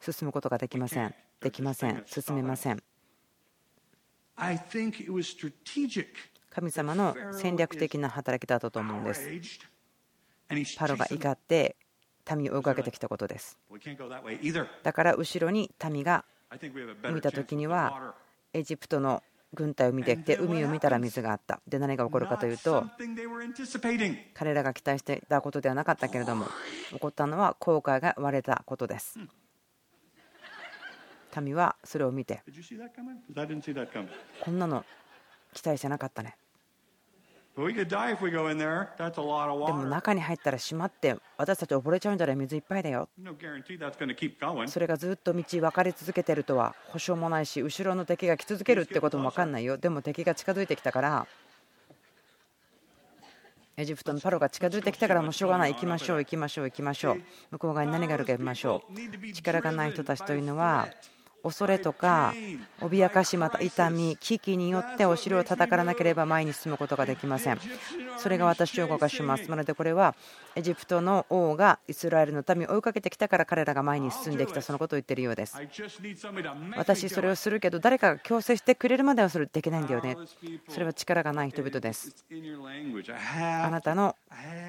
[0.00, 1.12] 進むことができません。
[1.40, 2.04] できません。
[2.06, 2.80] 進めません。
[6.50, 9.28] 神様の戦略的な働きだったと思うんです。
[10.76, 11.74] パロが怒って
[12.36, 13.58] 民を追いかけてきたことです。
[14.82, 16.24] だから後ろに民が
[17.10, 18.14] 向いた時には
[18.52, 19.22] エジプトの
[19.54, 22.84] 軍隊を見てきて海を見たら水があったで何が起こるかというと.
[24.34, 26.46] 彼らが期待していたことではなかったけれども
[26.90, 29.18] 起こったのは航海が割れたことです
[31.40, 32.42] 民はそれを見て.
[34.44, 34.84] こんなの
[35.54, 36.36] 期待してなかったね
[37.66, 37.84] で
[39.72, 43.08] も.中に入ったら閉まって私たち溺れちゃうんじゃない水いっぱいだよ。
[43.18, 44.68] No guarantee that's going to keep going.
[44.68, 49.76] それがずっと道分かり続けてるとは保証もないし後ろの敵が来続けるってことも分かんないよ。
[49.76, 51.26] でも敵が近づいてきたから
[53.76, 55.74] エジプトのパロが近づいてきたからもうしょうがない。
[55.74, 57.22] 行きましょう行きましょう行きましょう。
[57.52, 59.32] 向こう側に何があるかやりましょう。
[59.32, 60.88] 力がない人たちというのは
[61.42, 62.34] 恐れとか
[62.80, 67.58] 脅かしまた痛み危機によってお城を叩かなければ前に進むことができません。
[68.18, 69.48] それが私を動かします。
[69.48, 70.14] なのでこれは
[70.56, 74.60] エジプトの王がイスラエルの民を追いかけてきたから彼らが前に進んできた。
[74.62, 75.56] そのことを言っているようです。
[76.76, 80.16] 私それをするけど誰かが強制してくれるまではそれできないんだよね。
[80.68, 82.14] それは力がない人々です。
[83.64, 84.16] あなたの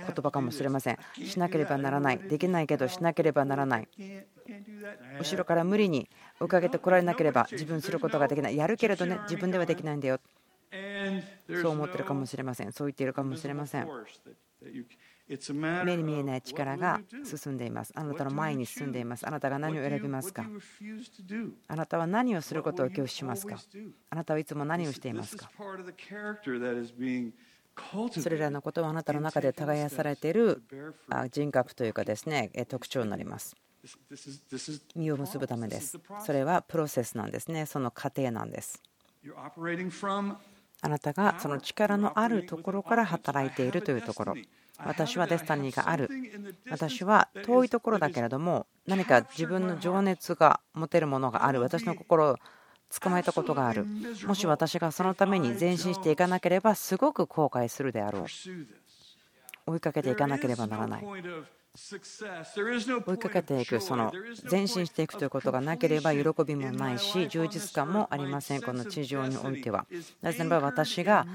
[0.05, 0.97] 言葉かもしれません。
[1.25, 2.19] しなければならない。
[2.19, 3.87] できないけどしなければならない。
[5.19, 6.09] 後ろから無理に
[6.39, 8.57] 追いかけてこられなければ自分することができない。
[8.57, 10.19] やるけれどね自分ではできないんだよ。
[11.49, 12.71] そう思ってるかもしれません。
[12.71, 13.87] そう言っているかもしれません。
[15.85, 17.93] 目に見えない力が進んでいます。
[17.95, 19.27] あなたの前に進んでいます。
[19.27, 20.45] あなたが何を選びますか？
[21.67, 23.57] あなたは何をすることを拒否しますか？
[24.09, 25.49] あなたはいつも何をしていますか？
[28.11, 30.61] それらのことはあなたの中で耕されている
[31.31, 33.55] 人格というかですね特徴になります。
[34.95, 37.65] 実を結ぶためです.それはプロセスなんですね。
[37.65, 38.81] その過程なんです。
[39.23, 40.35] You're operating from
[40.81, 44.35] あなたがその力のあるところから働いているというところ。
[44.85, 46.09] 私はデスタニーがある。
[46.69, 51.59] 私は遠いところだけれども何か自分の情熱が持てるものがある。
[51.59, 52.37] 私の心を
[53.01, 53.85] 捕まえたことがある。
[54.25, 58.25] もし私がそのために前進していかなければすごく後悔するであろう.
[59.67, 61.03] 追いかけていかなければならない
[61.79, 64.11] 追いかけていくその
[64.49, 69.85] 前進していくということがなければ喜びもないし充実感もありませんこの地上においては
[70.21, 71.25] なぜならば私が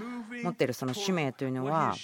[0.43, 1.95] 持っているその使命というのは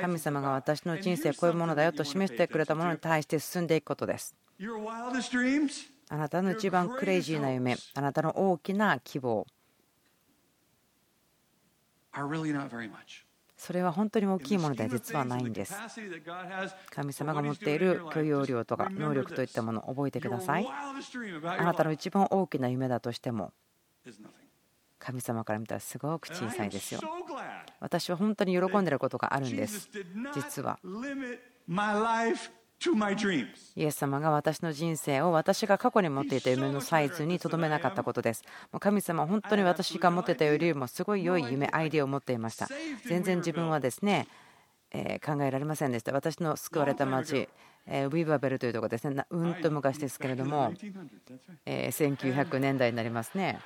[0.00, 4.34] 神様が私の人生こういうものだよと示してくれたものに対して進んでいくことです
[6.08, 9.46] あなたの一番クレイジーな夢あなたの大きな希望
[13.64, 15.74] それは本当に大きいものでは実はないんです。
[16.90, 20.68] 神様が持っている許容量とか能力といったものを覚えてください。
[20.68, 23.54] あなたの一番大きな夢だとしても
[24.98, 27.00] 神様から見たらすごく小さいですよ。
[27.80, 29.88] 私は本当に喜んでいることがあるんです。
[30.34, 30.78] 実は
[33.76, 38.42] イエス様が私の人生を私が過去に持っていた夢のサイズにとどめなかったことです。
[38.72, 42.68] もう神様は本当に私が持っていたよりもすごい良い夢、アイデアを持っていました。
[43.06, 44.28] 全然自分はですね、
[44.92, 46.12] え考えられませんでした。
[46.12, 47.48] 私の救われた町、
[47.86, 50.72] えウィーバーベルというところですね、うんと昔ですけれども、
[51.66, 53.60] え1900年代になりますね。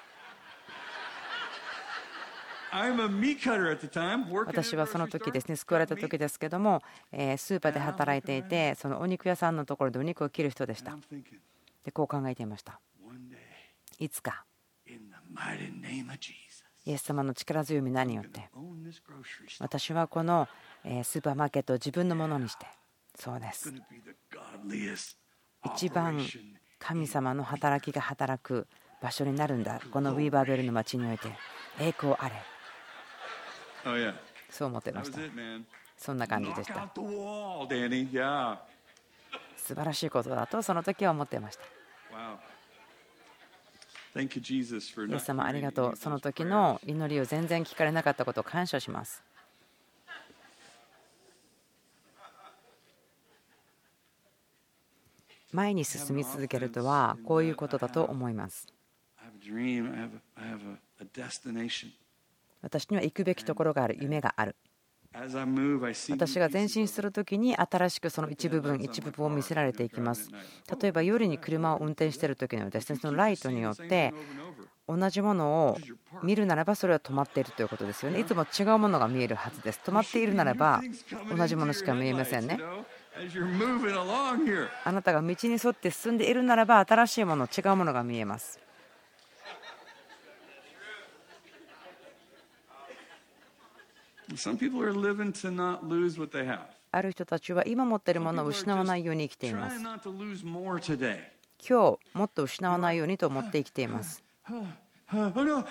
[4.47, 10.97] 私はその時ですね救われた時ですけどもスーパーで働いていてそのお肉屋さんのところでお肉を切る人でした。
[11.85, 12.81] でこう考えていました。
[13.99, 14.45] いつか。
[16.85, 18.49] イエス様の力強い皆によって。
[19.59, 20.49] 私はこの
[21.03, 22.67] スーパーマーケットを自分のものにして。
[23.15, 23.73] そうです。
[25.77, 26.25] 一番
[26.79, 28.67] 神様の働きが働く
[29.03, 29.81] 場所になるんだ。
[29.91, 31.29] このウィーバーベルの町において。
[31.81, 32.35] 栄光あれ
[34.51, 35.19] そう思ってました。
[35.97, 36.91] そんな感じでした。
[39.57, 41.63] 素晴らしいことだとその時は思っていました。
[45.13, 45.97] イエス様ありがとう。
[45.97, 49.23] その時の祈りを全然聞かれなかったことを感謝します。
[55.53, 58.67] 前に進み続けるとはこういうことだと思います。
[62.63, 64.57] 私には行くべきところがある夢がある。
[66.11, 70.31] 私が前進するときに新しくその一部分一部分を見せられていきます。
[70.81, 74.13] 例えば夜に車を運転している時にはですねそのライトによって
[74.87, 75.79] 同じものを
[76.23, 78.21] 見るならばそれは止まっているということですよね。
[78.21, 79.81] いつも違うものが見えるはずです。
[79.85, 80.83] 止まっているならば
[81.35, 82.59] 同じものしか見えませんね。
[84.85, 88.61] あなたが道に沿って進んでいるならば新しいもの違うものが見えます
[96.91, 99.79] ある人たちは今持っているものを失わないように生きています。
[99.81, 99.99] 今
[101.61, 104.23] 日もっと失わないようにと思って生きています。
[104.49, 105.65] Uh, oh oh.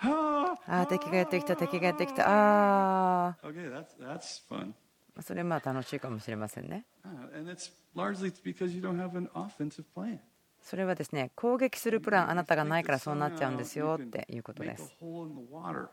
[0.00, 3.28] Ah, ああ敵がやってきた 敵がやってきたあ.
[5.16, 7.78] あそれまあ楽しいかもしれませんね Uh.
[10.60, 15.88] それはですね攻撃するプランあなたがないからそうなっちゃうんですよっていうことです a hole in the water.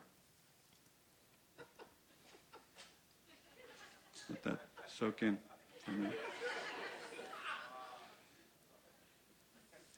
[4.29, 5.37] Let that soak in
[5.83, 6.13] for a minute.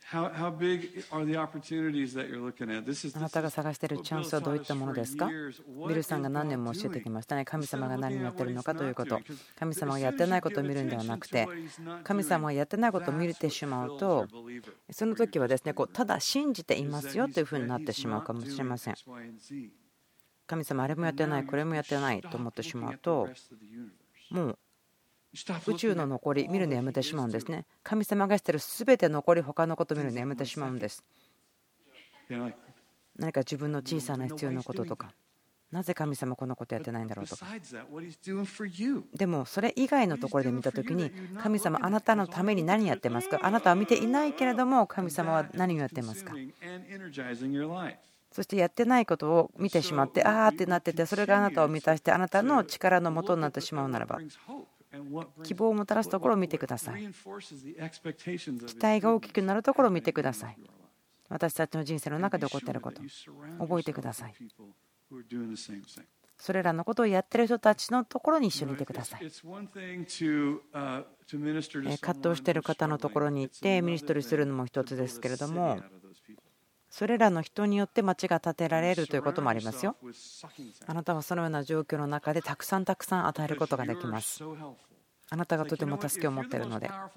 [0.10, 2.86] How, how big are the opportunities that you're looking at?
[2.86, 5.30] This is あなたが探しているチャンスはどういったものですか？
[5.90, 7.44] ビルさんが何年も教えてきましたね。
[7.44, 9.20] 神様が何をやってるのかということ。
[9.60, 11.46] 神様がやってないことを見るんではなくて
[12.06, 14.28] 神様がやってないことを見てしまうと
[14.92, 18.96] その時はですねこうただ信じていますよというふうになってしまうかもしれません。
[20.48, 23.28] 神様あれもやってないこれもやってないと思ってしまうと
[24.30, 24.58] もう
[25.68, 27.66] 宇宙の残り見るのやめてしまうんですね。
[27.84, 31.04] 神様がしている全て残り他のことを見るのやめてしまうんです。
[33.18, 35.14] 何か自分の小さな必要なこととか。
[35.70, 37.46] なぜ神様このことやってないんだろうとか.
[39.14, 43.40] でもそれ以外のところで見た時に神様あなたのために何やってますか？
[43.44, 46.34] あなたは見ていないけれども神様は何をやってますか？
[48.38, 54.20] そしてやってないことを見てしまって、ああってなってて、それがあなたを満たして、あなたの力のもとになってしまうならば、
[55.42, 57.02] 希望をもたらすところを見てください。
[57.02, 57.08] 期
[58.78, 60.58] 待が大きくなるところを見てください。
[61.30, 63.02] 私たちの人生の中で起こっていること、
[63.58, 64.36] 覚えてください。
[66.38, 69.22] それらのことをやってる人たちのところに一緒にいてください。
[69.22, 69.32] 葛
[72.30, 75.82] 藤している方のところに行って、ミニストリーするのも一つですけれども。
[76.98, 79.95] それらの人によって町が建てられるということもありますよ。
[80.88, 84.43] あなたはそのような状況の中でたくさんたくさん与えることができます。
[85.30, 87.12] あなたがとても助けを持っているので、あ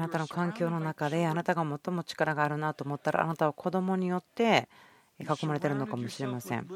[0.00, 4.68] なたの環境の中であなたが最も力があるなと思ったら、あなたは子どもによって、
[5.20, 6.66] 囲まれているのかもしれません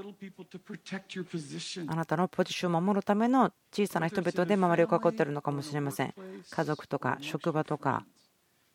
[1.86, 6.14] あなたのポジションを守るための小さな人々で周りを囲っているのかもしれません
[6.50, 8.04] 家族とか職場とか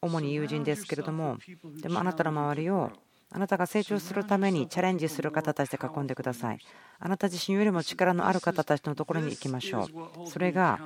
[0.01, 1.37] 主に友人ですけれども
[1.81, 2.91] でもあなたの周りを
[3.31, 6.59] あなたが成長するためにチャレンジする方たちで囲んでください。
[6.99, 9.87] あなた自身よりも力のある方たちのところに行きましょ
[10.25, 10.27] う。
[10.27, 10.79] それが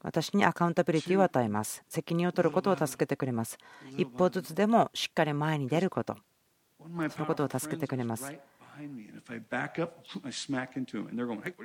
[0.00, 1.82] 私にアカウンタビリティを与えます。
[1.88, 3.58] 責任を取ることを助けてくれます。
[3.96, 6.16] 一歩ずつでもしっかり前に出ること。
[6.78, 6.88] そ
[7.20, 8.32] のことを助けてくれます。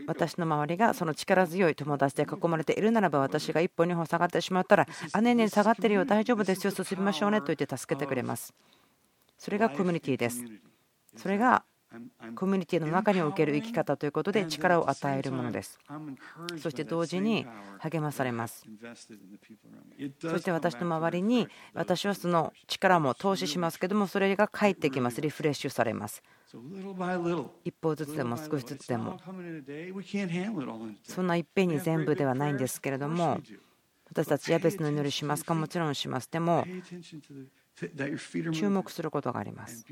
[0.07, 8.53] 私の周りがその力強い友達で囲まれているならば私が一歩二歩下がってしまったらあねえねえ下がってるよ大丈夫ですよ進みましょうねと言って助けてくれます。
[9.37, 10.43] それがコミュニティです。
[11.15, 11.63] それが
[12.35, 15.79] コミュニティの中における生き方ということで力を与えるものです。
[16.61, 17.47] そして同時に
[17.79, 18.63] 励まされます。
[20.21, 26.21] そして私の周りに私はその力も投資しますけどもそれが返ってきます、リフレッシュされます。
[27.63, 29.19] 一方ずつでも少しずつでも
[31.03, 33.39] そんないっぺんに全部ではないんですけれども
[34.09, 35.53] 私たちやべつの祈りしますか？
[35.53, 36.65] もちろんしますでも
[38.53, 39.85] 注目することがあります。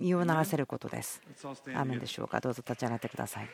[0.00, 1.20] 身を流せることです。
[1.44, 3.48] アーメでしょうか、どうぞ立ち上がてください。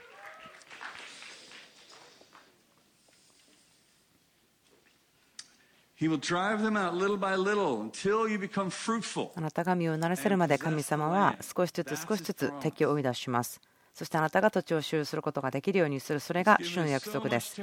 [9.35, 13.63] あなたが身をならせるまで神様は少しずつ少しずつ敵を生み出します。
[13.97, 16.21] そしてあなたが土地を所有することができるようにする。
[16.21, 17.57] それが主の約束です。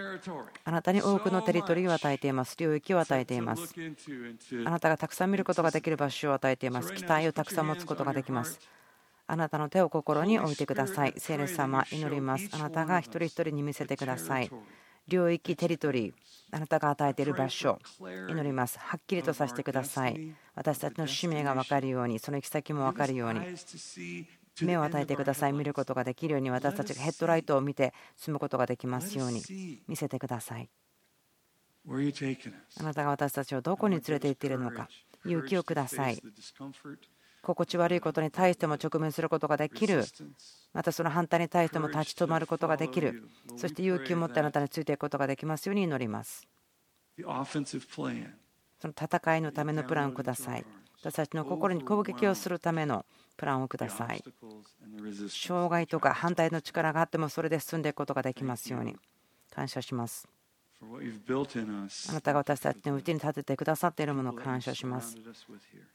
[0.66, 2.56] あなたに多くのテリトリーを与えています。
[2.58, 3.76] 領域を与えています
[4.66, 6.92] あなたがたくさん見ることができる場所を与えています。
[6.96, 8.60] 期待をたくさん持つことができます。
[9.28, 11.14] あなたの手を心に置いてください。
[11.18, 12.50] 聖霊様祈ります。
[12.52, 14.50] あなたが一人一人に見せてください。
[15.08, 16.14] 領域テリトリー。
[16.50, 17.78] あなたが与えている場所。
[18.00, 18.80] 祈ります。
[18.80, 20.34] はっきりとさせてください。
[20.56, 23.40] 私たちの使命が分かるようにその行き先も分かるように
[24.62, 29.42] 目を与えてください.見ることができるように私たちがヘッドライトを見て進むことができますように
[29.88, 30.70] 見せてください.
[32.80, 34.88] あなたが私たちをどこに連れて行っているのか。
[35.26, 36.22] 勇気をください。
[37.42, 40.06] 心地悪いことに対しても直面することができる。
[40.74, 43.28] またその反対に対しても立ち止まることができる。
[43.58, 46.48] そして勇気を持ってあなたについていくことができますように祈ります.
[48.82, 50.66] その戦いのためのプランをください。
[51.02, 53.06] 私たちの心に攻撃をするための
[53.38, 54.24] プランをください.
[55.30, 58.96] 障害とか反対の力があってもそれで進んでいくことができますように
[59.52, 60.28] 感謝します.
[62.10, 65.16] あなたが私たちのうちに立ててくださっているものを感謝します.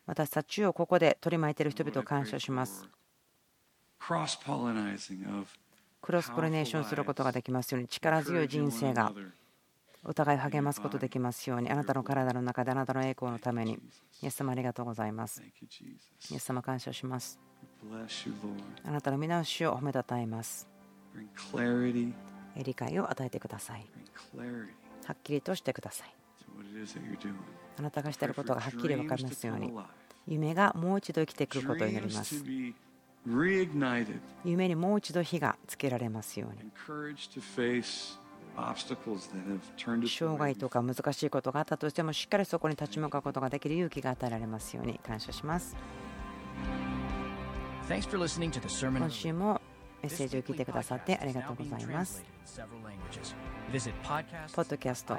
[0.07, 2.89] 私たちをここで取り巻いている人々を感謝します
[6.01, 9.13] クロスポリネーションすることができますように力強い人生が
[10.09, 13.79] お互い励ますことできますようにあなたの体の中であなたの栄光のために。
[14.23, 15.43] イエス様ありがとうございます。
[15.43, 17.39] イエス様感謝します。
[18.85, 20.67] あなたの皆主を褒めたたえます。
[22.57, 23.87] 理解を与えてください。
[25.05, 26.15] はっきりとしてください。
[27.79, 29.71] あなたがしていることがはっきり分かりますように。
[30.27, 32.43] 夢がもう一度生きてくることを祈ります。
[34.43, 36.73] 夢にもう一度火がつけられますように。
[38.59, 45.77] Encouraged to face obstacles that have turned us 障害とか難しいことがあったとしてもしっかりそこに立ち向かうことができる勇気が与えられますように感謝します。
[47.89, 49.61] Thanks for listening to the Sermon 今週も
[50.03, 52.23] メッセージを聞いてくださってありがとうございます。
[53.73, 53.93] Visit
[54.55, 55.17] ポッドキャスト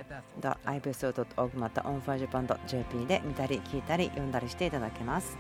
[0.66, 5.38] .ibso.org また onfirejapan.jp で見たり聞いたり読んだりしていただけます。